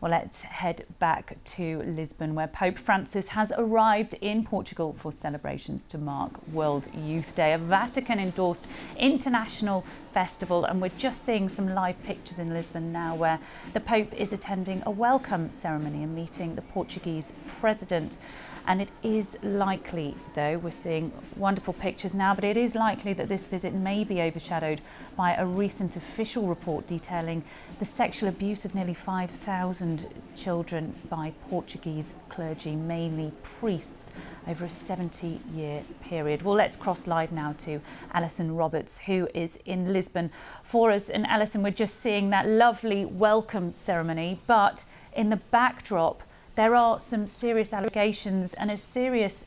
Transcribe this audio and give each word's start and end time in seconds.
Well, 0.00 0.12
let's 0.12 0.42
head 0.42 0.86
back 1.00 1.36
to 1.44 1.82
Lisbon, 1.82 2.36
where 2.36 2.46
Pope 2.46 2.78
Francis 2.78 3.30
has 3.30 3.52
arrived 3.58 4.14
in 4.20 4.44
Portugal 4.44 4.94
for 4.96 5.10
celebrations 5.10 5.82
to 5.86 5.98
mark 5.98 6.46
World 6.46 6.86
Youth 6.94 7.34
Day, 7.34 7.52
a 7.52 7.58
Vatican 7.58 8.20
endorsed 8.20 8.68
international 8.96 9.84
festival. 10.12 10.64
And 10.64 10.80
we're 10.80 10.90
just 10.98 11.24
seeing 11.24 11.48
some 11.48 11.74
live 11.74 12.00
pictures 12.04 12.38
in 12.38 12.54
Lisbon 12.54 12.92
now, 12.92 13.16
where 13.16 13.40
the 13.72 13.80
Pope 13.80 14.12
is 14.12 14.32
attending 14.32 14.84
a 14.86 14.90
welcome 14.92 15.50
ceremony 15.50 16.04
and 16.04 16.14
meeting 16.14 16.54
the 16.54 16.62
Portuguese 16.62 17.32
president. 17.46 18.18
And 18.66 18.80
it 18.80 18.90
is 19.02 19.36
likely, 19.42 20.14
though, 20.34 20.58
we're 20.58 20.70
seeing 20.70 21.12
wonderful 21.36 21.74
pictures 21.74 22.14
now, 22.14 22.34
but 22.34 22.44
it 22.44 22.56
is 22.56 22.74
likely 22.74 23.12
that 23.14 23.28
this 23.28 23.46
visit 23.46 23.74
may 23.74 24.04
be 24.04 24.22
overshadowed 24.22 24.80
by 25.16 25.34
a 25.34 25.44
recent 25.44 25.96
official 25.96 26.46
report 26.46 26.86
detailing 26.86 27.42
the 27.80 27.84
sexual 27.84 28.28
abuse 28.28 28.64
of 28.64 28.74
nearly 28.74 28.94
5,000 28.94 30.06
children 30.36 30.94
by 31.10 31.32
Portuguese 31.50 32.14
clergy, 32.28 32.76
mainly 32.76 33.32
priests, 33.42 34.10
over 34.46 34.64
a 34.64 34.70
70 34.70 35.40
year 35.54 35.82
period. 36.02 36.42
Well, 36.42 36.54
let's 36.54 36.76
cross 36.76 37.06
live 37.06 37.32
now 37.32 37.54
to 37.58 37.80
Alison 38.12 38.54
Roberts, 38.54 39.00
who 39.00 39.28
is 39.34 39.56
in 39.66 39.92
Lisbon 39.92 40.30
for 40.62 40.92
us. 40.92 41.10
And 41.10 41.26
Alison, 41.26 41.62
we're 41.62 41.70
just 41.70 42.00
seeing 42.00 42.30
that 42.30 42.46
lovely 42.46 43.04
welcome 43.04 43.74
ceremony, 43.74 44.38
but 44.46 44.84
in 45.14 45.30
the 45.30 45.36
backdrop, 45.36 46.22
there 46.54 46.74
are 46.74 46.98
some 46.98 47.26
serious 47.26 47.72
allegations 47.72 48.54
and 48.54 48.70
a 48.70 48.76
serious 48.76 49.46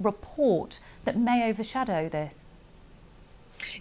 report 0.00 0.80
that 1.04 1.16
may 1.16 1.48
overshadow 1.48 2.08
this. 2.08 2.54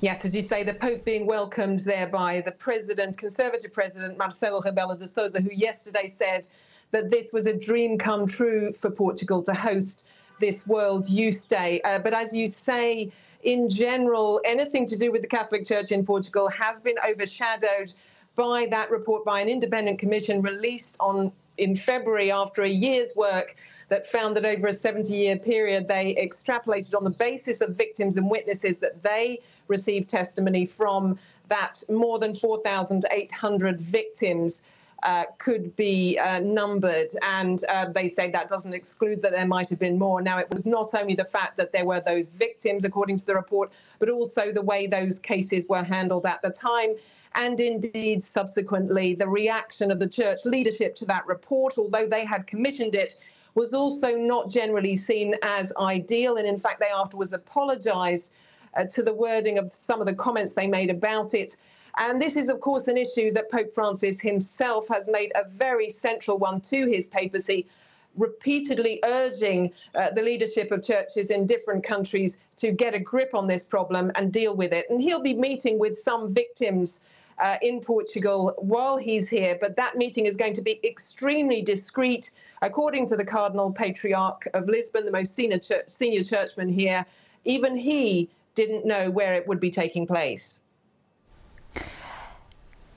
Yes, 0.00 0.24
as 0.24 0.34
you 0.34 0.42
say, 0.42 0.62
the 0.62 0.74
Pope 0.74 1.04
being 1.04 1.26
welcomed 1.26 1.80
there 1.80 2.06
by 2.06 2.40
the 2.40 2.52
President, 2.52 3.18
Conservative 3.18 3.72
President 3.72 4.18
Marcelo 4.18 4.60
Rebelo 4.60 4.98
de 4.98 5.08
Sousa, 5.08 5.40
who 5.40 5.50
yesterday 5.52 6.06
said 6.06 6.48
that 6.92 7.10
this 7.10 7.32
was 7.32 7.46
a 7.46 7.56
dream 7.56 7.98
come 7.98 8.26
true 8.26 8.72
for 8.72 8.90
Portugal 8.90 9.42
to 9.42 9.54
host 9.54 10.10
this 10.40 10.66
World 10.66 11.08
Youth 11.08 11.48
Day. 11.48 11.80
Uh, 11.84 11.98
but 11.98 12.14
as 12.14 12.36
you 12.36 12.46
say, 12.46 13.10
in 13.42 13.68
general, 13.68 14.40
anything 14.44 14.86
to 14.86 14.96
do 14.96 15.10
with 15.10 15.22
the 15.22 15.28
Catholic 15.28 15.64
Church 15.64 15.90
in 15.90 16.04
Portugal 16.04 16.48
has 16.48 16.80
been 16.80 16.96
overshadowed 17.06 17.92
by 18.36 18.66
that 18.70 18.90
report 18.90 19.24
by 19.24 19.40
an 19.40 19.48
independent 19.48 19.98
commission 19.98 20.42
released 20.42 20.96
on 21.00 21.32
in 21.58 21.76
February 21.76 22.32
after 22.32 22.62
a 22.62 22.68
year's 22.68 23.14
work 23.14 23.56
that 23.88 24.06
found 24.06 24.34
that 24.34 24.46
over 24.46 24.68
a 24.68 24.72
70 24.72 25.14
year 25.14 25.36
period, 25.36 25.86
they 25.86 26.14
extrapolated 26.14 26.96
on 26.96 27.04
the 27.04 27.10
basis 27.10 27.60
of 27.60 27.76
victims 27.76 28.16
and 28.16 28.30
witnesses 28.30 28.78
that 28.78 29.02
they 29.02 29.38
received 29.68 30.08
testimony 30.08 30.64
from 30.64 31.18
that 31.48 31.82
more 31.90 32.18
than 32.18 32.32
4,800 32.32 33.80
victims. 33.80 34.62
Uh, 35.04 35.24
could 35.38 35.74
be 35.74 36.16
uh, 36.16 36.38
numbered, 36.38 37.08
and 37.22 37.64
uh, 37.68 37.88
they 37.88 38.06
say 38.06 38.30
that 38.30 38.46
doesn't 38.46 38.72
exclude 38.72 39.20
that 39.20 39.32
there 39.32 39.48
might 39.48 39.68
have 39.68 39.80
been 39.80 39.98
more. 39.98 40.22
Now, 40.22 40.38
it 40.38 40.48
was 40.48 40.64
not 40.64 40.94
only 40.94 41.16
the 41.16 41.24
fact 41.24 41.56
that 41.56 41.72
there 41.72 41.84
were 41.84 41.98
those 41.98 42.30
victims, 42.30 42.84
according 42.84 43.16
to 43.16 43.26
the 43.26 43.34
report, 43.34 43.72
but 43.98 44.08
also 44.08 44.52
the 44.52 44.62
way 44.62 44.86
those 44.86 45.18
cases 45.18 45.66
were 45.68 45.82
handled 45.82 46.24
at 46.24 46.40
the 46.40 46.50
time 46.50 46.94
and 47.34 47.60
indeed 47.60 48.22
subsequently 48.22 49.14
the 49.14 49.28
reaction 49.28 49.90
of 49.90 49.98
the 49.98 50.08
church 50.08 50.40
leadership 50.44 50.94
to 50.96 51.04
that 51.06 51.26
report, 51.26 51.78
although 51.78 52.06
they 52.06 52.24
had 52.24 52.46
commissioned 52.46 52.94
it, 52.94 53.14
was 53.54 53.74
also 53.74 54.16
not 54.16 54.50
generally 54.50 54.96
seen 54.96 55.34
as 55.42 55.72
ideal. 55.78 56.36
And 56.36 56.46
in 56.46 56.58
fact, 56.58 56.80
they 56.80 56.86
afterwards 56.86 57.32
apologized 57.32 58.32
uh, 58.76 58.84
to 58.84 59.02
the 59.02 59.12
wording 59.12 59.58
of 59.58 59.74
some 59.74 60.00
of 60.00 60.06
the 60.06 60.14
comments 60.14 60.54
they 60.54 60.66
made 60.66 60.90
about 60.90 61.34
it. 61.34 61.56
And 61.98 62.20
this 62.20 62.36
is, 62.36 62.48
of 62.48 62.60
course, 62.60 62.88
an 62.88 62.96
issue 62.96 63.30
that 63.32 63.50
Pope 63.50 63.74
Francis 63.74 64.20
himself 64.20 64.88
has 64.88 65.08
made 65.08 65.32
a 65.34 65.46
very 65.48 65.90
central 65.90 66.38
one 66.38 66.60
to 66.62 66.86
his 66.86 67.06
papacy, 67.06 67.66
repeatedly 68.16 69.00
urging 69.04 69.72
uh, 69.94 70.10
the 70.10 70.22
leadership 70.22 70.70
of 70.70 70.82
churches 70.82 71.30
in 71.30 71.46
different 71.46 71.84
countries 71.84 72.38
to 72.56 72.70
get 72.70 72.94
a 72.94 72.98
grip 72.98 73.34
on 73.34 73.46
this 73.46 73.64
problem 73.64 74.12
and 74.14 74.32
deal 74.32 74.54
with 74.54 74.72
it. 74.72 74.86
And 74.90 75.00
he'll 75.00 75.22
be 75.22 75.34
meeting 75.34 75.78
with 75.78 75.96
some 75.96 76.32
victims 76.32 77.02
uh, 77.38 77.56
in 77.62 77.80
Portugal 77.80 78.54
while 78.58 78.96
he's 78.96 79.28
here, 79.28 79.56
but 79.60 79.76
that 79.76 79.96
meeting 79.96 80.26
is 80.26 80.36
going 80.36 80.52
to 80.54 80.62
be 80.62 80.78
extremely 80.84 81.62
discreet. 81.62 82.30
According 82.60 83.06
to 83.06 83.16
the 83.16 83.24
Cardinal 83.24 83.72
Patriarch 83.72 84.46
of 84.54 84.68
Lisbon, 84.68 85.04
the 85.04 85.10
most 85.10 85.34
senior, 85.34 85.58
senior 85.88 86.22
churchman 86.22 86.68
here, 86.68 87.04
even 87.44 87.76
he 87.76 88.28
didn't 88.54 88.86
know 88.86 89.10
where 89.10 89.34
it 89.34 89.46
would 89.48 89.60
be 89.60 89.70
taking 89.70 90.06
place. 90.06 90.62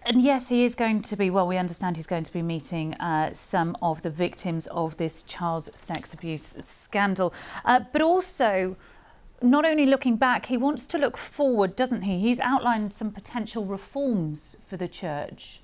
And 0.07 0.21
yes, 0.21 0.49
he 0.49 0.63
is 0.63 0.75
going 0.75 1.01
to 1.01 1.15
be, 1.15 1.31
well, 1.31 1.47
we 1.47 1.57
understand 1.57 1.95
he's 1.95 2.05
going 2.05 2.23
to 2.25 2.31
be 2.31 2.43
meeting 2.43 2.93
uh, 2.95 3.33
some 3.33 3.75
of 3.81 4.03
the 4.03 4.11
victims 4.11 4.67
of 4.67 4.97
this 4.97 5.23
child 5.23 5.75
sex 5.75 6.13
abuse 6.13 6.43
scandal, 6.43 7.33
uh, 7.65 7.79
but 7.91 8.03
also 8.03 8.75
not 9.41 9.65
only 9.65 9.87
looking 9.87 10.15
back, 10.15 10.45
he 10.45 10.57
wants 10.57 10.85
to 10.87 10.99
look 10.99 11.17
forward, 11.17 11.75
doesn't 11.75 12.03
he? 12.03 12.19
He's 12.19 12.39
outlined 12.39 12.93
some 12.93 13.11
potential 13.11 13.65
reforms 13.65 14.57
for 14.67 14.77
the 14.77 14.87
church. 14.87 15.59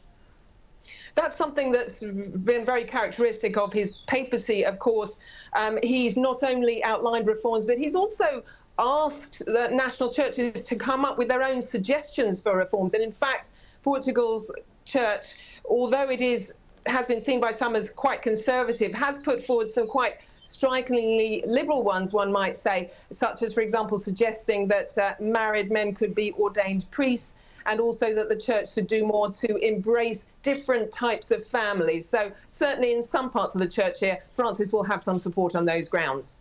That's 1.13 1.35
something 1.35 1.71
that's 1.71 2.03
been 2.03 2.65
very 2.65 2.83
characteristic 2.83 3.57
of 3.57 3.71
his 3.71 3.97
papacy, 4.07 4.65
of 4.65 4.79
course. 4.79 5.19
Um, 5.55 5.77
he's 5.83 6.17
not 6.17 6.41
only 6.41 6.83
outlined 6.83 7.27
reforms, 7.27 7.63
but 7.63 7.77
he's 7.77 7.95
also 7.95 8.43
asked 8.79 9.45
the 9.45 9.69
national 9.71 10.11
churches 10.11 10.63
to 10.63 10.75
come 10.75 11.05
up 11.05 11.19
with 11.19 11.27
their 11.27 11.43
own 11.43 11.61
suggestions 11.61 12.41
for 12.41 12.57
reforms. 12.57 12.95
And 12.95 13.03
in 13.03 13.11
fact, 13.11 13.51
Portugal's 13.83 14.51
church, 14.85 15.59
although 15.65 16.09
it 16.09 16.21
is 16.21 16.55
has 16.87 17.05
been 17.05 17.21
seen 17.21 17.39
by 17.39 17.51
some 17.51 17.75
as 17.75 17.89
quite 17.89 18.21
conservative, 18.21 18.93
has 18.93 19.19
put 19.19 19.39
forward 19.41 19.67
some 19.67 19.87
quite 19.87 20.17
strikingly 20.43 21.43
liberal 21.45 21.83
ones, 21.83 22.13
one 22.13 22.31
might 22.31 22.57
say, 22.57 22.89
such 23.11 23.43
as, 23.43 23.53
for 23.53 23.61
example, 23.61 23.97
suggesting 23.97 24.67
that 24.67 24.97
uh, 24.97 25.13
married 25.19 25.71
men 25.71 25.93
could 25.93 26.15
be 26.15 26.33
ordained 26.33 26.87
priests 26.89 27.35
and 27.67 27.79
also 27.79 28.13
that 28.15 28.29
the 28.29 28.35
church 28.35 28.73
should 28.73 28.87
do 28.87 29.05
more 29.05 29.29
to 29.29 29.55
embrace 29.57 30.25
different 30.41 30.91
types 30.91 31.29
of 31.29 31.45
families. 31.45 32.09
So, 32.09 32.31
certainly 32.47 32.93
in 32.93 33.03
some 33.03 33.29
parts 33.29 33.53
of 33.53 33.61
the 33.61 33.69
church 33.69 33.99
here, 33.99 34.17
Francis 34.35 34.73
will 34.73 34.83
have 34.83 35.01
some 35.01 35.19
support 35.19 35.55
on 35.55 35.65
those 35.65 35.87
grounds. 35.87 36.37